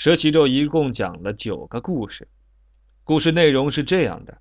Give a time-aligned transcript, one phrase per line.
[0.00, 2.26] 蛇奇咒一共讲了九个故事，
[3.04, 4.40] 故事内容是这样的：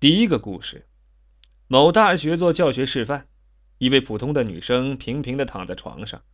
[0.00, 0.88] 第一个故事，
[1.68, 3.28] 某大学做教学示范，
[3.78, 6.24] 一位普通的女生平平的躺在床上，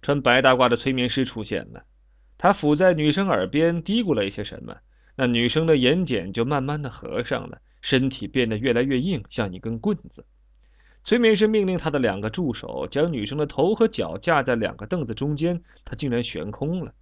[0.00, 1.84] 穿白大褂的催眠师出现了，
[2.38, 4.78] 他抚在女生耳边嘀咕了一些什么，
[5.16, 10.24] 那女生的眼睑就慢慢的合上了，身体变得越来越硬，像一根棍子。
[11.08, 16.92] 催眠师命令他的两个助手将女生的头和脚架在两个凳子中间，他竟然悬空了。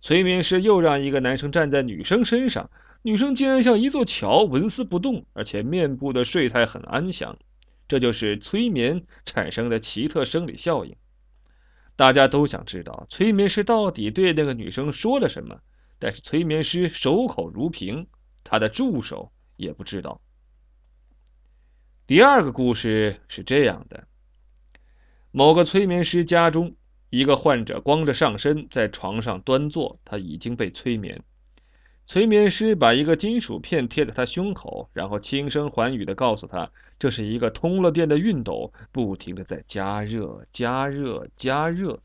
[0.00, 2.70] 催眠师又让一个男生站在女生身上，
[3.02, 7.36] 女生竟然像一座桥，纹丝不动，而且面部的睡态很安详。
[7.88, 10.94] 这就是催眠产生的奇特生理效应。
[11.96, 15.58] 大家都想知道催眠师到底对那个女生说了什么，
[15.98, 18.06] 但是催眠师守口如瓶，
[18.44, 20.20] 他的助手也不知道。
[22.12, 24.06] 第二个故事是这样的：
[25.30, 26.76] 某个催眠师家中，
[27.08, 31.22] 一个患者光着上身在床上端坐，他已经被催眠。
[32.04, 42.02] 催眠师把一个金属片贴在他胸口，然后轻声缓语的告诉他，这是一个通了电的熨斗，不停的在加热、加热、加热。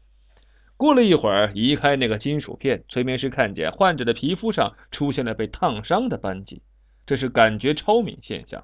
[0.77, 6.61] 过了一会儿，移开那个金属片，催眠师看见患者的皮肤上出现了被烫伤的斑迹，
[7.05, 8.63] 这是感觉超敏现象。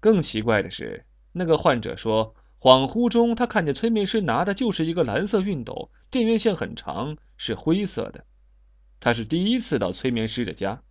[0.00, 8.24] 更奇怪的是，那个患者说，恍惚中他看见催眠师拿的就是一个蓝色熨斗，电源线很长，是灰色的。
[8.98, 10.82] 他是第一次到催眠师的家，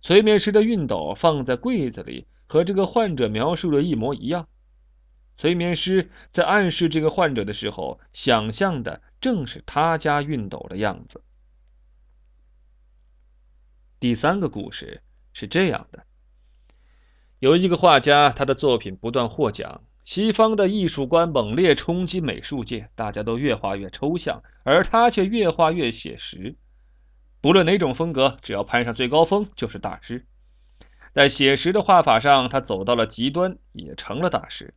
[0.00, 4.48] 催眠师的熨斗放在柜子里，和这个患者描述的一模一样。
[5.38, 11.22] 催眠师在暗示这个患者的时候，想象的正是他家熨斗的样子。
[13.98, 16.04] 第三个故事是这样的。
[17.42, 19.82] 有一个画家，他的作品不断获奖。
[20.04, 26.54] 西方的艺术观猛烈冲击美术界，大家都越画越抽象，而他却越画越写实。
[27.40, 30.24] 不论哪种风格，只要攀上最高峰，就是大师。
[31.14, 34.74] 在写实的画法上，他走到了极端，也成了大师。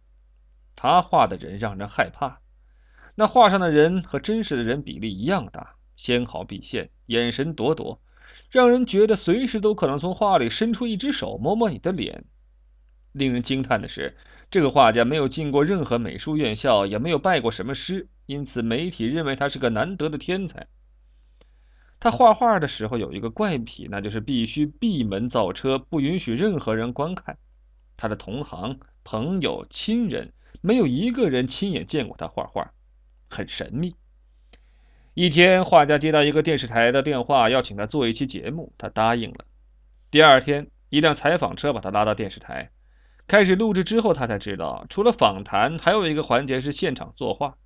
[0.75, 2.39] 他画的人让人害怕，
[3.13, 7.99] 那画上的人和真实的人比例一样大，纤毫毕现，眼神咄咄，
[8.49, 12.25] 让人觉得随时都可能从画里伸出一只手摸摸你的脸。
[13.15, 14.17] 令人惊叹的是，
[14.51, 20.67] 这个画家没有进过任何美术院校，也没有拜过什么师，因此媒体认为他是个难得的天才。
[21.97, 27.37] 他画画的时候有一个怪癖，那就是必须闭门造车，不允许任何人观看。
[27.95, 32.73] 他的同行、朋友、亲人没有一个人亲眼见过他画画，
[33.29, 33.95] 很神秘。
[35.13, 39.45] 一天，画家接到一个电视台的电话，要请他做一期节目，他答应了。
[40.11, 42.71] 第二天，一辆采访车把他拉到电视台。
[43.27, 47.57] 开始录制之后，他才知道，除了访谈，还有一个环节是现场作画。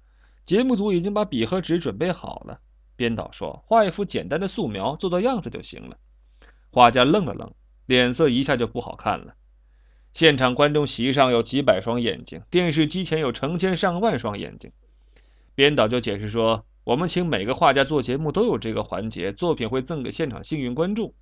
[0.45, 2.59] 节目组已经把笔和纸准备好了。
[2.95, 5.97] 编导说：“画一幅简单的素描，做做样子就行了。”
[6.71, 7.53] 画家愣了愣，
[7.85, 9.35] 脸色一下就不好看了。
[10.13, 14.71] 现场观众席上有几百双眼睛，电视机前有成千上万双眼睛。
[15.55, 21.13] 编导就解释说：“我们请每个画家做节目都有这个环节，作品会赠给现场幸运观众。”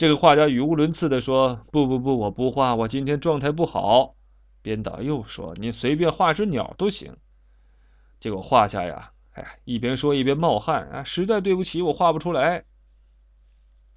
[0.00, 4.14] 这个画家语无伦次地说：“不不不，我不画，我今天状态不好。”
[4.62, 7.18] 编导又说：“你随便画只鸟都行。”
[8.18, 12.64] 结果画家呀，哎，一边说一边冒汗啊，实在对不起，我画不出来。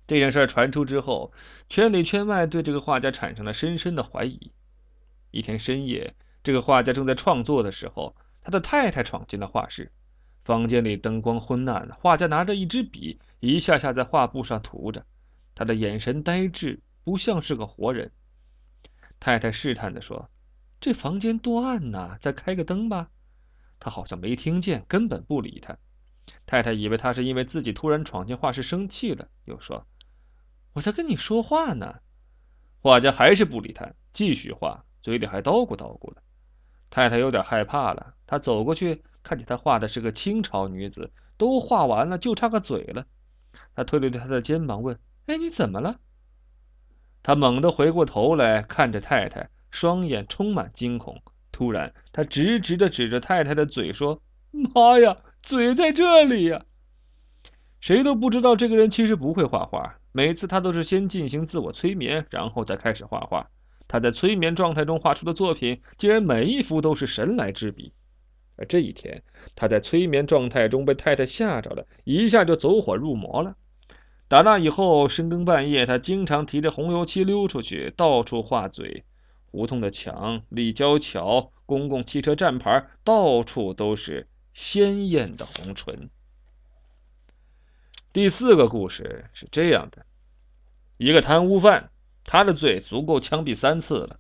[0.06, 1.32] 这件事传出之后，
[1.70, 4.52] 圈里圈外对这个画家产生了深深的怀疑。
[5.32, 9.94] 一天深夜，这个画家正在创作的时候，他的太太闯进了画室。
[10.44, 15.06] 房间里灯光昏暗，画家拿着一支笔，一下下在画布上涂着。
[15.56, 18.12] 他的眼神呆滞，不像是个活人。
[19.20, 20.30] 太太试探地说
[20.82, 23.10] ：“这房间多暗呐，再开个灯吧。”
[23.80, 25.78] 他好像没听见，根本不理他。
[26.46, 29.86] 太太以为他是因为自己突然闯进画室生气了，又说
[30.74, 32.00] ：“我在跟你说话呢。”
[32.82, 36.22] 画家还是不理他，继续画，嘴里还叨咕叨咕的。
[36.90, 43.06] 太太有点害怕了，她走过去，看见他画的是个清朝女子，都画完了，就差个嘴了。
[43.76, 45.00] 他推了推他的肩膀，问。
[45.26, 46.00] 哎，你怎么了？
[47.22, 51.22] 他猛地回过头来看着太太，双眼充满惊恐。
[51.54, 54.22] 突然，他直直的指着太太的嘴说
[54.52, 56.66] ：“妈呀，嘴在这里呀！”
[57.80, 59.98] 谁都不知道这个人其实不会画画。
[60.12, 63.50] 每次他都是先进行自我催眠，然后再开始画画。
[63.88, 67.94] 他在催眠状态中画出的作品，竟然每一幅都是神来之笔。
[68.58, 69.24] 而这一天，
[69.56, 73.56] 他在催眠状态中被太太吓着了，一下就走火入魔了。
[74.34, 79.04] 打那以后，深更半夜，他经常提着红油漆溜出去，到处画嘴。
[79.52, 86.10] 胡同的墙、立交桥、公共汽车站牌，到处都是鲜艳的红唇。
[88.12, 90.04] 第四个故事是这样的：
[90.98, 91.92] 一个贪污犯，
[92.24, 94.20] 他的罪足够枪毙三次了。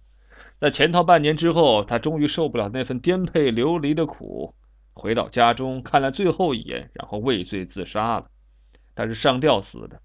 [0.59, 4.53] 在潜逃半年之后，他终于受不了那份颠沛流离的苦，
[4.93, 8.27] 回到家中看了最后一眼，然后畏罪自杀了。
[8.95, 10.01] 他是上吊死的。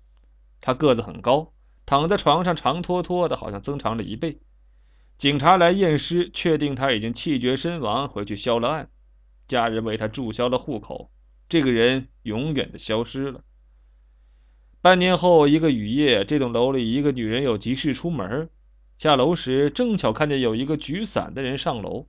[0.61, 1.52] 他个子很高，
[1.87, 4.40] 躺在床上长拖拖的，好像增长了一倍。
[5.17, 8.88] 警察来验尸，确定他已经气绝身亡，回去销了案。
[9.46, 11.11] 家人为他注销了户口，
[11.49, 13.43] 这个人永远的消失了。
[14.81, 18.49] 半年后，一个雨夜，这栋楼里一个女人有急事出门，
[18.99, 22.06] 下楼时正巧看见有一个举伞的人上楼。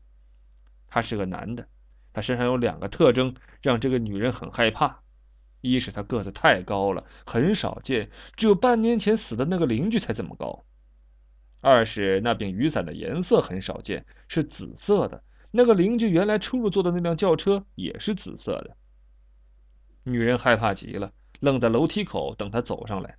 [0.87, 1.67] 他是个男的，
[2.13, 5.01] 他身上有两个特征，让这个女人很害怕：
[5.61, 10.63] 一是他个子太高了，很少见，只有半年前死的那个邻居才这么高；
[11.61, 18.77] 二是那柄雨伞的颜色很少见，是紫色的，那个邻居原来出入坐的那辆轿车也是紫色的。
[20.03, 21.11] 女人害怕极了。
[21.41, 23.15] 愣在楼梯口等他走上来，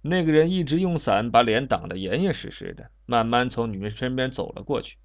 [0.00, 4.96] 那个人一直用伞把脸挡得严严实实的，慢慢从女人身边走了过去。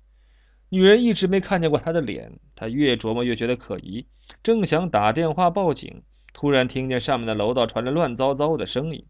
[0.70, 4.06] 女人一直没看见过他的脸，她越琢磨越觉得可疑，
[4.44, 6.04] 正想打电话报警，
[6.34, 9.06] 突然听见上面的楼道传来乱糟糟的声音。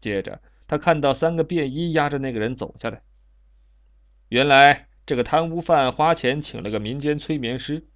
[0.00, 3.02] 接着，他看到三个便衣押着那个人走下来。
[4.28, 7.86] 原来，这个贪污犯花钱请了个民间催眠师，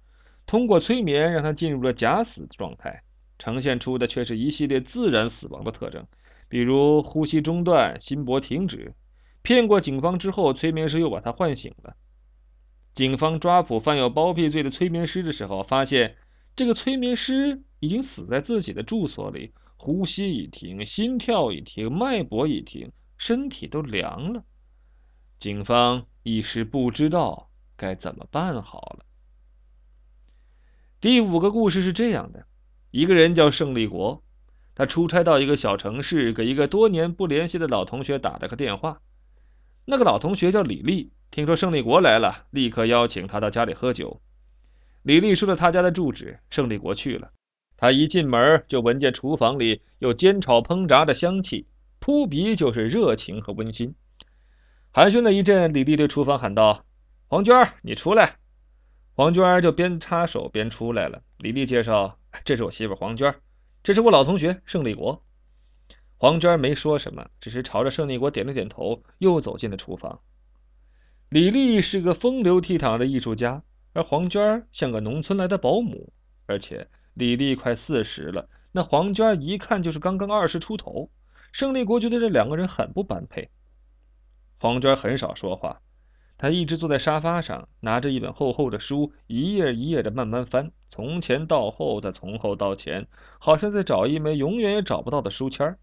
[0.45, 3.03] 通过催眠让他进入了假死状态。
[3.37, 6.07] 呈现出的却是一系列自然死亡的特征，
[6.49, 8.93] 比如呼吸中断、心搏停止。
[9.41, 11.95] 骗过警方之后，催眠师又把他唤醒了。
[12.93, 16.17] 警方抓捕犯有包庇罪的催眠师的时候，发现
[16.59, 24.43] 这个催眠师已经死在自己的住所里，呼吸已停，心跳已停，脉搏已停，身体都凉了。
[25.39, 29.05] 警方一时不知道该怎么办好了。
[30.99, 32.45] 第五个故事是这样的。
[32.91, 34.21] 一个人叫胜利国，
[34.75, 39.01] 他出差到一个小城市，给一个多年不联系的老同学打了个电话。
[39.85, 44.21] 那个老同学叫李丽，听说胜利国来了，立刻邀请他到家里喝酒。
[45.03, 47.31] 李丽说了他家的住址，胜利国去了。
[47.77, 51.67] 他一进门就闻见厨房里有煎炒烹炸的香气，
[51.99, 53.95] 扑鼻就是热情和温馨。
[54.91, 56.85] 寒暄了一阵，李丽对厨房喊道
[57.27, 58.37] ：“黄娟，你出来。”
[59.15, 61.21] 黄娟就边擦手边出来了。
[61.37, 62.17] 李丽介绍。
[62.45, 63.35] 这是我媳妇黄娟，
[63.81, 65.23] 这是我老同学胜利国。
[66.15, 70.19] 黄娟没说什么，只是朝着胜利国点了点头，又走进了厨房。
[71.29, 73.63] 李丽是个风流倜傥的艺术家，
[73.93, 76.13] 而黄娟像个农村来的保姆。
[76.45, 81.11] 而且李丽快四十了，那黄娟一看就是刚刚二十出头。
[81.51, 83.49] 胜利国觉得这两个人很不般配。
[84.59, 85.81] 黄娟很少说话。
[86.37, 93.07] 她一直坐在沙发上，拿着一本厚厚的书，一页一页的慢慢翻，从前到后，再从后到前，
[93.39, 95.77] 好像在找一枚永远也找不到的书签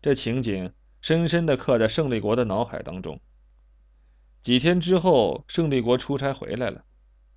[0.00, 3.20] 这情景深深的刻在胜利国的脑海当中。
[4.40, 6.84] 几天之后，胜利国出差回来了。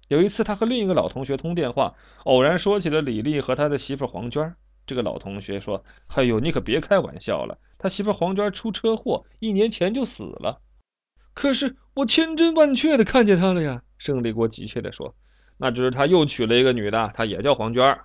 [0.10, 4.56] 有一次，他和另一个老同学通电话，偶然说起了李丽和他的媳妇黄娟。
[4.88, 10.62] 这个老同学说：“哎呦，你可别开玩笑了，他媳妇黄娟出车祸，一年前就死了。”
[11.36, 13.84] 可是我千真万确的看见他了呀！
[14.00, 15.14] 胜利国急切地说
[15.58, 18.00] ：“那就是他又娶了一个女的，她也叫黄娟。”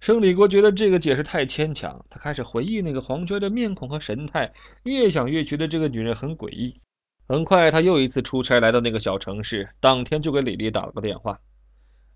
[0.00, 6.80] 胜利国觉得这个解释太牵强，他开始回忆那个黄娟的面孔和神态，越想越觉得这个女人很诡异。
[7.32, 11.40] 很快，他又一次出差来到那个小城市，当天就给李丽打了个电话：“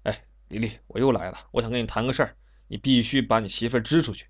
[0.04, 2.37] 哎，李丽，我又来了，我想跟你谈个事儿，
[2.68, 4.26] 你必须把你媳妇儿支出去。”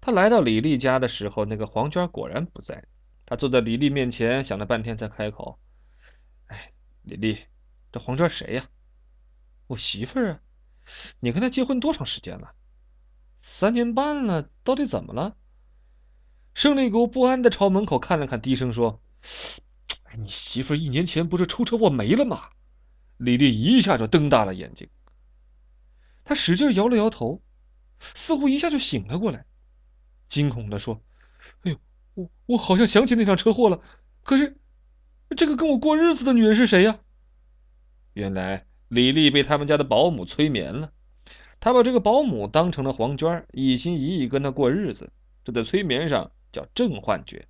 [0.00, 2.86] 他来到李丽家的时候，那个黄娟果然不在。
[3.26, 5.58] 他坐在李丽面前，想了半天才开口
[6.48, 6.72] ：“哎，
[7.02, 7.40] 李丽，
[7.92, 8.70] 这黄娟谁呀？
[9.66, 10.40] 我媳妇儿啊。
[11.20, 12.52] 你跟她结婚多长时间了？
[13.42, 14.48] 三年半了。
[14.64, 15.36] 到底怎么了？”
[16.54, 19.02] 胜利国不安地朝门口看了看，低声说：“，
[20.18, 22.50] 你媳妇一年前不是出车祸没了吗？”
[23.18, 24.88] 李丽一下就瞪大了眼睛，
[26.24, 27.40] 他使劲摇了摇头，
[28.00, 29.44] 似乎一下就醒了过来，
[30.28, 31.00] 惊恐的说。
[31.62, 31.78] 哎呦
[32.14, 33.80] 我我好像想起那场车祸了，
[34.22, 34.58] 可是
[35.36, 36.98] 这个跟我过日子的女人是谁呀？
[38.14, 40.92] 原来李丽被他们家的保姆催眠了，
[41.60, 45.12] 她把这个保姆当成了黄娟，一心一意跟她过日子。
[45.44, 47.46] 这在催眠上叫正幻觉。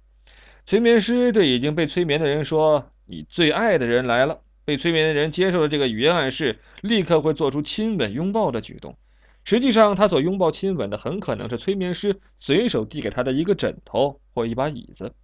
[0.67, 8.97] 催眠师对已经被催眠的人说：“你最爱的人来了。”被催眠的人接受了这个语言暗示，立刻会做出亲吻、拥抱的举动。
[9.43, 15.15] 实际上，他所拥抱、亲吻的很可能是催眠师随手递给他的一个枕头或一把椅子。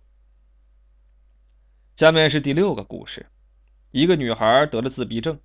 [1.94, 3.26] 下面是第六个故事：
[3.92, 5.38] 一个女孩得了自闭症，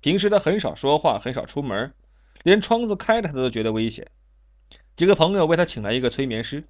[0.00, 1.92] 平时她很少说话，很少出门，
[2.44, 4.12] 连窗子开着她都觉得危险。
[4.94, 6.62] 几个朋友为她请来一个催眠师。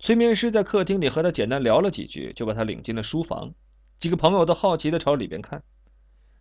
[0.00, 3.52] 催眠师在客厅里和他简单聊了几句，就把他领进了书房。
[3.98, 5.62] 几个朋友都好奇的朝里边看。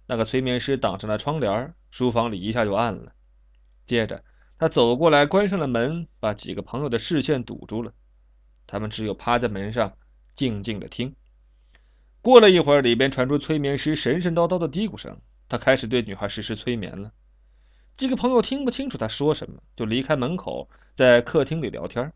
[0.07, 3.11] 那个催眠师挡上了窗帘，书房里一下就暗了。
[3.85, 4.23] 接着，
[4.57, 7.91] 他走过来，关上了门，把几个朋友的视线堵住了。
[8.65, 9.97] 他们只有趴在门上，
[10.37, 11.13] 静静的听。
[12.21, 17.11] 过了一会儿，里边传出催眠师神神叨叨的嘀咕声，他开始对女孩实施催眠了。
[17.97, 22.13] 几个朋友听不清楚他说什么，就离开门口，在客厅里聊天。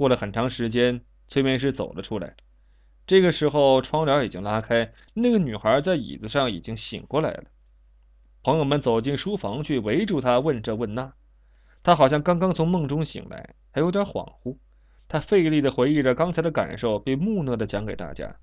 [0.00, 2.34] 过了很长时间，催眠师走了出来。
[3.06, 7.44] 这个时候，窗帘已经拉开，那个女孩在椅子上已经醒过来了。
[8.42, 11.12] 朋友们走进书房去，围住她问这问那。
[11.82, 14.56] 她好像刚刚从梦中醒来，还有点恍惚。
[15.06, 18.36] 她费力的回忆着刚才的感受，并木讷的讲给大家。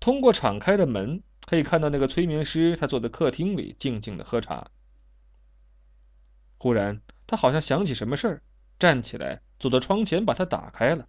[0.00, 4.66] 通过敞开的门，可以看到那个催眠师，他坐在客厅里静静的喝茶。
[6.58, 8.42] 忽然，他好像想起什么事儿，
[8.80, 11.06] 站起来走到窗前，把它打开了。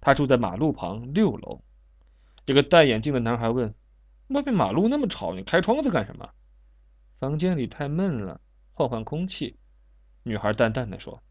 [0.00, 1.60] 他住在马路旁六楼。
[2.46, 3.74] 一个戴眼镜的男孩问
[4.28, 6.30] ：“外面马路那么吵，你开窗子干什么？”
[7.18, 8.40] 房间里太闷了，
[8.72, 9.58] 换换空气。”
[10.22, 11.22] 女孩淡淡的说。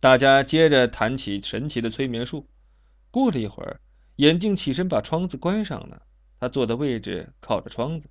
[0.00, 2.46] 大家接着谈起神奇的催眠术。
[3.10, 3.80] 过了一会儿，
[4.16, 6.02] 眼镜起身把窗子关上了。
[6.40, 8.10] 他坐的位置靠着窗子。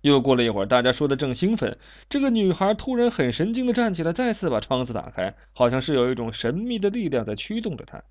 [0.00, 8.04] 又过了一会儿，大家说的正兴奋，这个女孩突然很神经的站起来，再次把窗子打开，好像是有一种神秘的力量在驱动着她。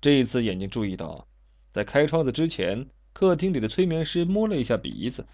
[0.00, 1.26] 这一次，眼睛注意到。
[1.72, 5.26] 在开窗子之前，客厅里的催眠师摸了一下鼻子。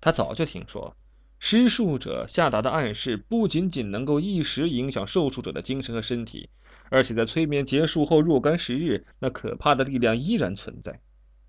[0.00, 0.96] 他早就听说，
[1.38, 6.50] 施术者下达的暗示不仅仅能够一时影响受术者的精神和身体，
[6.90, 11.00] 而且在催眠结束后若干时日，那可怕的力量依然存在。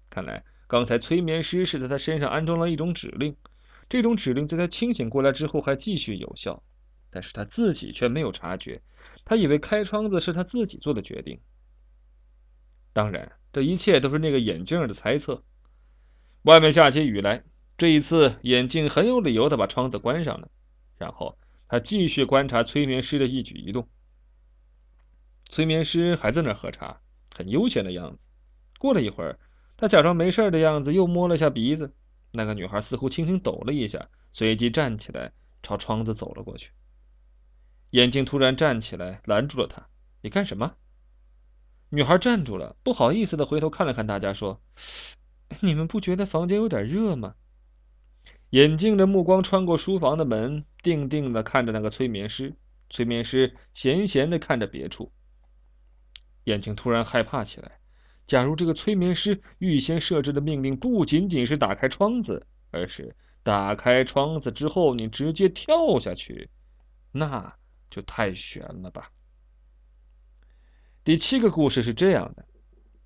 [0.10, 3.36] 看来，刚才催眠师是在他身上安装了一种指令，
[3.90, 6.64] 这种指令在他清醒过来之后还继续有效，
[7.10, 8.82] 但是他自己却没有察觉，
[9.26, 11.42] 他以为开窗子是他自己做的决定。
[12.94, 15.44] 当然，这一切都是那个眼镜的猜测。
[16.44, 17.44] 外面下起雨来，
[17.78, 20.50] 这一次眼镜很有理由的把窗子关上了。
[20.98, 21.38] 然后
[21.68, 23.90] 他继续观察催眠师的一举一动。
[25.50, 27.02] 催眠师还在那喝茶，
[27.36, 28.26] 很悠闲的样子。
[28.80, 29.38] 过了一会儿，
[29.82, 31.96] 他假装没事的样子，又摸了下鼻子。
[32.32, 35.32] 那个女孩似乎轻轻抖了一下，随即站起来
[35.64, 36.70] 朝窗子走了过去。
[37.90, 39.88] 眼镜突然站起来拦住了他
[40.22, 40.76] ：“你干什么？”
[41.90, 44.62] 女孩站住了，不好意思的回头看了看大家，说
[45.62, 47.34] ：“你们不觉得房间有点热吗？”
[48.52, 52.56] 眼镜的目光穿过书房的门，定定的看着那个催眠师。
[52.92, 55.12] 催眠师闲闲的看着别处。
[56.44, 57.81] 眼镜突然害怕起来。
[58.28, 66.50] 假如这个催眠师预先设置的命令不仅仅是打开窗子，而是打开窗子之后你直接跳下去，
[67.12, 67.56] 那
[67.90, 69.12] 就太悬了吧。
[71.04, 72.46] 第七个故事是这样的：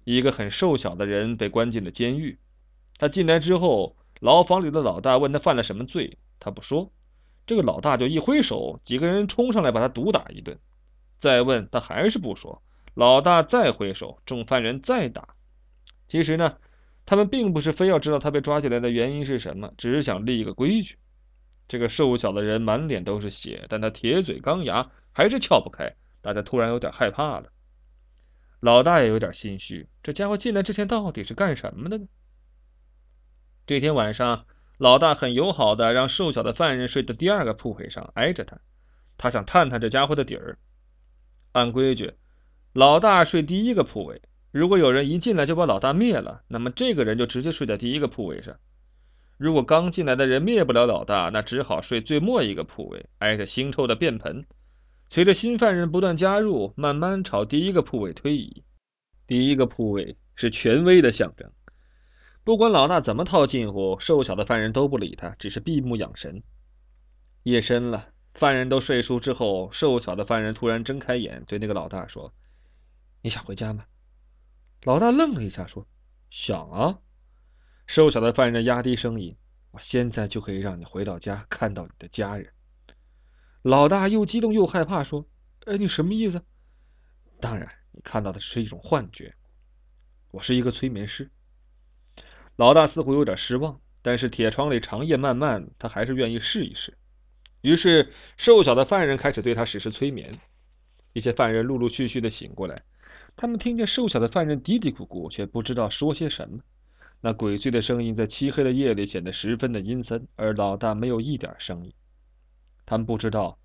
[0.03, 2.37] 一个很瘦小的人被关进了监狱。
[2.97, 6.91] 他进来之后，牢房里的老大问他犯了什么罪，他不说。
[7.47, 10.59] 这个老大就一挥手，几个人冲上来把他毒打一顿。
[11.19, 12.61] 再问他还是不说，
[12.95, 15.35] 老大再挥手，众犯人再打。
[16.07, 16.57] 其实呢，
[17.05, 20.97] 他们并不是非要知道他被抓起来的原因是什么，只是想立一个规矩。
[21.67, 25.95] 这个瘦小的人满脸都是血，但他铁嘴钢牙，还是撬不开。
[26.21, 27.51] 大家突然有点害怕了。
[28.61, 32.07] 老大也有点心虚，这家伙进来之前到底是干什么的呢？
[33.67, 34.45] 这天晚上，
[34.77, 38.59] 老大很友好的让瘦小的犯人睡在第二个铺位上，挨着他。
[39.17, 40.57] 他想探探这家伙的底儿。
[41.51, 42.13] 按规矩，
[42.77, 44.21] 老大睡第一个铺位。
[44.51, 48.57] 如果有人一进来就把老大灭了，那么这个人就直接睡在第一个铺位上。
[49.37, 54.43] 如果刚进来的人灭不了老大，那只好睡最末一个铺位，挨着腥臭的便盆。
[55.09, 58.65] 随着新犯人不断加入，慢慢朝第一个铺位推移。
[59.25, 61.49] 第一个铺位是权威的象征。
[62.43, 66.43] 不管老大怎么套近乎，瘦小的犯人都不理他，只是闭目养神。
[67.43, 72.33] 夜深了，犯人都睡熟之后，瘦小的犯人突然睁开眼，对那个老大说
[73.25, 73.85] ：“你想回家吗？”
[74.85, 75.87] 老大愣了一下，说
[76.29, 76.99] ：“想啊。”
[77.87, 79.35] 瘦小的犯人压低声音
[79.73, 82.53] ：“我现在就可以让你回到家，看到你的家人。”
[83.63, 85.27] 老大又激动又害怕，说
[85.65, 86.43] ：“哎，你什么意思？
[87.41, 89.33] 当然，你看到的是一种幻觉。
[90.29, 91.31] 我是一个催眠师。”
[92.57, 96.95] 老大似乎有点失望，但是铁窗里长夜漫漫，他还是愿意试一试。
[97.61, 100.39] 于是，瘦小的犯人开始对他实施催眠。
[101.13, 102.83] 一些犯人陆陆续续的醒过来，
[103.37, 106.59] 他们听见瘦小的犯人嘀嘀咕咕，却不知道说些什么。
[107.21, 111.93] 那鬼祟的声音在漆黑的夜里显得十分的阴森，而老大没有一点声音。
[112.85, 113.57] 他们不知道，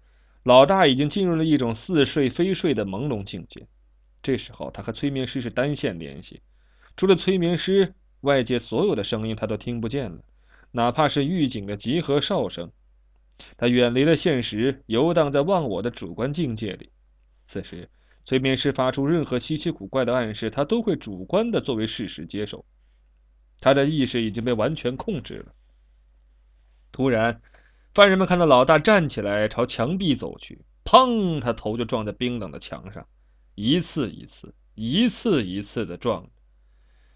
[0.43, 3.69] 老大已经进入了一种似睡非睡的朦胧境界。
[4.23, 6.41] 这时候，他和催眠师是单线联系，
[6.97, 10.25] 除了催眠师，外界所有的声音他都听不见了，
[10.73, 12.73] 哪怕是狱警的集合哨声。
[13.57, 16.91] 他远离了现实，游荡在忘我的主观境界里。
[17.47, 17.89] 此时，
[18.25, 22.65] 催眠师发出任何稀奇古怪的暗示，他都会主观的作为事实接受。
[23.61, 25.55] 他的意识已经被完全控制了。
[26.93, 27.43] 突然，
[27.95, 31.41] 犯人们看到老大站起来朝墙壁走去，砰！
[31.41, 33.07] 他头就撞在冰冷的墙上，
[33.55, 36.29] 一次一次，一次一次的撞。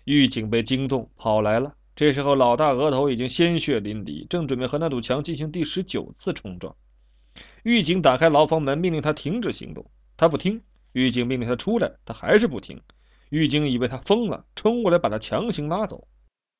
[0.04, 1.76] 狱警被惊动，跑来了。
[1.96, 6.76] 这时候，老大额头已经鲜血淋漓，正准备和那堵墙进行第十九次冲撞。
[7.62, 10.60] 狱警打开牢房门，命令他停止行动，他不听。
[10.94, 12.80] 狱警命令他出来，他还是不听。
[13.28, 16.06] 狱警以为他疯了，冲过来把他强行拉走。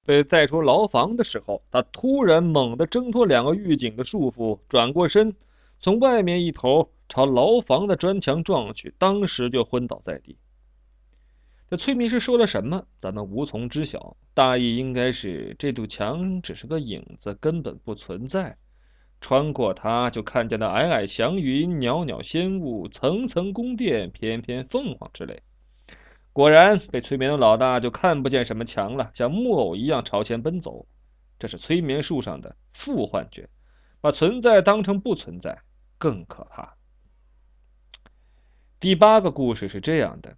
[0.05, 5.37] 被带出牢房的时候，他突然猛地挣脱两个狱警的束缚，转过身，
[5.81, 10.37] 从外面一头朝牢房的砖墙撞去，当时就昏倒在地。
[11.71, 14.17] 这催眠师说了什么，咱们无从知晓。
[14.35, 18.59] 大意应该是这堵墙只是个影子，根本不存在。
[19.25, 25.43] 穿过它，就看见那皑皑祥云、袅袅仙雾、层层宫殿、翩翩凤凰之类。
[26.35, 30.85] 果然，被催眠的老大就看不见什么墙了，像木偶一样朝前奔走。
[31.39, 33.49] 这是催眠术上的负幻觉，
[34.03, 35.63] 把存在当成不存在，
[35.97, 36.77] 更可怕。
[38.79, 40.37] 第八个故事是这样的。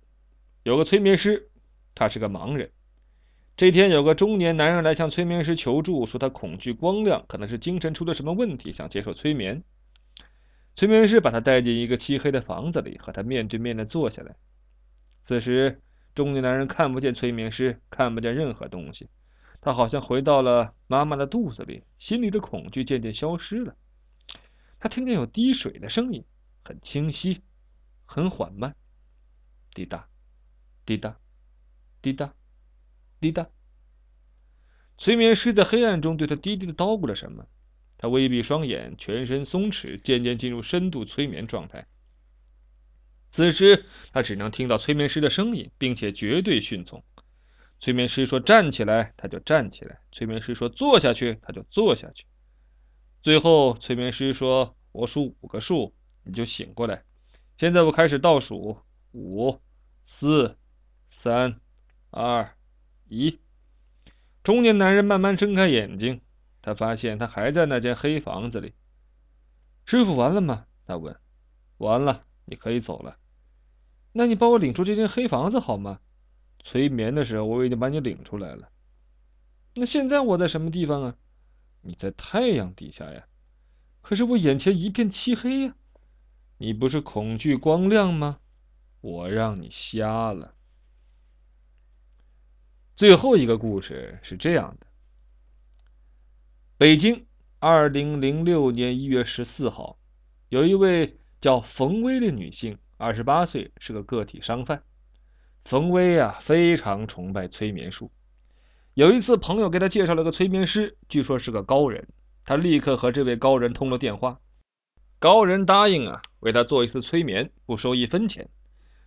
[0.62, 1.50] 有个催眠师，
[1.97, 2.71] 他是个盲人。
[3.57, 9.65] 这天，有个中年男人来向催眠师求助，说他恐惧光亮，可能是精神出了什么问题，想接受催眠。
[10.75, 14.37] 催眠师把他带进一个漆黑的房子里，和他面对面的坐下来。
[15.23, 15.81] 此时，
[16.15, 19.09] 中年男人看不见催眠师，看不见任何东西，
[19.63, 23.75] 他好像回到了妈妈的肚子里，心里的恐惧渐渐消失了。
[24.79, 26.27] 他听见有滴水的声音，
[26.63, 27.41] 很清晰，
[28.05, 28.77] 很缓慢，
[29.73, 30.07] 滴答。
[30.85, 31.17] 滴答，
[32.02, 32.35] 滴答，
[33.19, 33.49] 滴答。
[34.99, 37.47] 催眠师在黑暗中对他低低的叨咕了什么。
[37.99, 41.87] 他微闭双眼，全身松弛，渐渐进入深度催眠状态。
[43.30, 47.04] 此时，他只能听到催眠师的声音，并且绝对顺从。
[47.80, 52.26] 催眠师说站起来，他就站起来；催眠师说坐下去，他就坐下去。
[53.23, 57.02] 最后，催眠师说：“我数五个数，你就醒过来。
[57.59, 58.78] 现在我开始倒数，
[59.13, 59.61] 五、
[60.04, 60.56] 四。”
[61.09, 61.61] 三、
[62.11, 62.54] 二、
[63.09, 63.39] 一，
[64.47, 66.21] 中年男人慢慢睁开眼睛，
[66.63, 68.75] 他发现他还在那间黑房子里。
[69.85, 70.67] 师傅完了吗？
[70.87, 71.17] 他问。
[71.78, 73.19] 完了，你可以走了。
[74.13, 75.99] 那你帮我领出这间黑房子好吗？
[76.63, 78.69] 催眠的时候我已经把你领出来了。
[79.75, 81.17] 那现在我在什么地方啊？
[81.80, 83.26] 你在太阳底下呀。
[84.00, 85.75] 可是我眼前一片漆黑呀。
[86.59, 88.39] 你不是恐惧光亮吗？
[89.00, 90.54] 我让你瞎了。
[92.97, 94.87] 最后一个故事是这样的：
[96.78, 97.26] 北京，
[97.59, 99.99] 二零零六年一月十四号，
[100.49, 104.82] 有一位叫冯威的女性，二十八岁，是个个体商贩。
[105.67, 108.11] 冯威啊，非常崇拜催眠术。
[108.95, 112.09] 有一次，朋友给他介绍了个催眠师，据说是个高人。
[112.47, 114.41] 他立刻和这位高人通了电话。
[115.19, 118.49] 高人答应啊，为他做一次催眠，不收一分钱。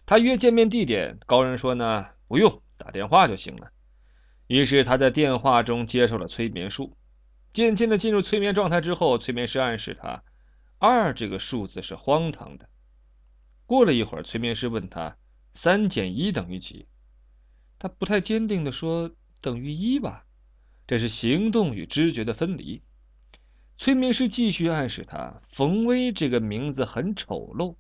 [0.06, 3.72] 他约见面地点，高人说呢，不用，打电话就行了。
[4.50, 6.98] 于是他在电话中接受了催眠术，
[7.54, 10.24] 渐渐的进入催眠状态之后，催眠师暗示他，
[10.80, 12.68] 二这个数字是荒唐的。
[13.68, 15.18] 过了一会儿，催眠师问他，
[15.54, 16.88] 三减一等于几？
[17.78, 20.26] 他不太坚定的说，等于一吧。
[20.88, 22.82] 这是行动与知觉的分离。
[23.78, 27.76] 催眠师继续暗示他，冯威这个名字很丑陋。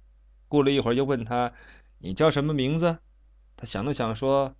[0.47, 1.51] 过了一会儿又问他，
[1.97, 2.99] 你叫什么名字？
[3.58, 4.55] 他想了想说，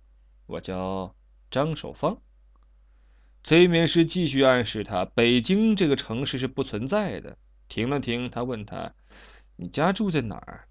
[0.46, 1.14] 我叫。
[1.50, 2.22] 张守芳，
[3.42, 7.36] 催眠师继续暗示他，北京这个城市是不存在的。
[7.68, 8.94] 停了停，他问他
[9.56, 10.68] ：“你家住在哪儿？”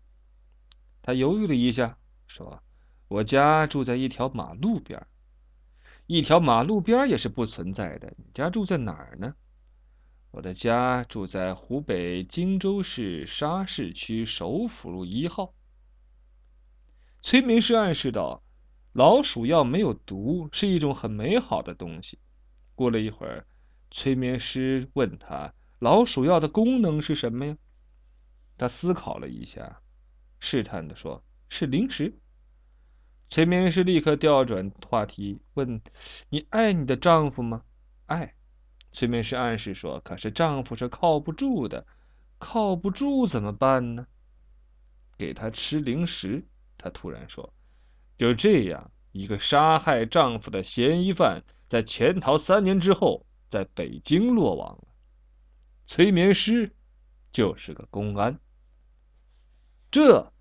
[1.03, 2.63] 他犹豫了一下，说
[3.09, 5.05] ：“我家住在一条马路边
[6.07, 8.13] 一条马路边也是不存在的。
[8.17, 9.35] 你家住在哪儿呢？”
[10.31, 15.53] 我的家住在湖北荆州市沙市区首府路一号。
[17.21, 18.43] 催眠师暗示道。
[18.99, 22.19] 老鼠药没有毒，是一种很美好的东西。
[22.75, 23.47] 过了一会儿，
[23.89, 27.57] 催眠师问他：“老鼠药的功能是什么呀？”
[28.59, 29.79] 他思考了一下，
[30.41, 32.19] 试探的说：“是零食。”
[33.31, 35.79] 催眠师立刻调转话题，问
[36.27, 37.63] ：“你爱你的丈夫吗
[38.05, 38.33] ？”“爱。”
[38.91, 41.87] 催眠师暗示说：“可是丈夫是靠不住的，
[42.37, 44.07] 靠不住怎么办呢？
[45.17, 46.45] 给他吃零食。
[46.77, 47.53] 他突然说
[48.19, 54.89] ：“就这样，一个杀害丈夫的嫌疑犯，在潜逃三年之后，在北京落网了。
[55.87, 56.75] 催眠师
[57.31, 58.37] 就是个公安。
[59.89, 60.33] 这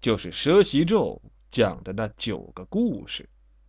[0.00, 3.28] 就是佘习咒讲的那九个故事。”